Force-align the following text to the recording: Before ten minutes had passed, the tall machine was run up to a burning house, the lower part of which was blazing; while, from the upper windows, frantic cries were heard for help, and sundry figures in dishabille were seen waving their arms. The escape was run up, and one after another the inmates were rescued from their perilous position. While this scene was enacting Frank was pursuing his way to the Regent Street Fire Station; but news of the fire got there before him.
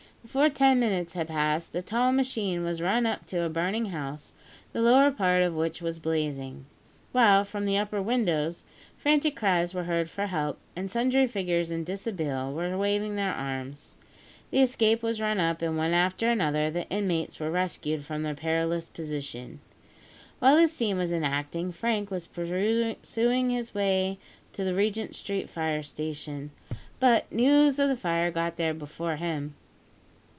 Before 0.23 0.49
ten 0.49 0.79
minutes 0.79 1.13
had 1.13 1.27
passed, 1.29 1.73
the 1.73 1.81
tall 1.81 2.11
machine 2.13 2.63
was 2.63 2.79
run 2.79 3.07
up 3.07 3.25
to 3.25 3.41
a 3.41 3.49
burning 3.49 3.87
house, 3.87 4.33
the 4.71 4.79
lower 4.79 5.09
part 5.09 5.41
of 5.41 5.55
which 5.55 5.81
was 5.81 5.97
blazing; 5.99 6.67
while, 7.11 7.43
from 7.43 7.65
the 7.65 7.75
upper 7.77 7.99
windows, 8.01 8.63
frantic 8.97 9.35
cries 9.35 9.73
were 9.73 9.85
heard 9.85 10.11
for 10.11 10.27
help, 10.27 10.59
and 10.75 10.89
sundry 10.91 11.25
figures 11.27 11.71
in 11.71 11.83
dishabille 11.83 12.53
were 12.53 12.69
seen 12.69 12.77
waving 12.77 13.15
their 13.15 13.33
arms. 13.33 13.95
The 14.51 14.61
escape 14.61 15.01
was 15.01 15.19
run 15.19 15.39
up, 15.39 15.61
and 15.63 15.75
one 15.75 15.91
after 15.91 16.29
another 16.29 16.69
the 16.69 16.87
inmates 16.89 17.39
were 17.39 17.51
rescued 17.51 18.05
from 18.05 18.21
their 18.21 18.35
perilous 18.35 18.87
position. 18.87 19.59
While 20.37 20.55
this 20.55 20.71
scene 20.71 20.97
was 20.97 21.11
enacting 21.11 21.71
Frank 21.71 22.11
was 22.11 22.27
pursuing 22.27 23.49
his 23.49 23.73
way 23.73 24.19
to 24.53 24.63
the 24.63 24.75
Regent 24.75 25.15
Street 25.15 25.49
Fire 25.49 25.81
Station; 25.83 26.51
but 27.01 27.29
news 27.33 27.79
of 27.79 27.89
the 27.89 27.97
fire 27.97 28.29
got 28.29 28.55
there 28.55 28.75
before 28.75 29.15
him. 29.17 29.55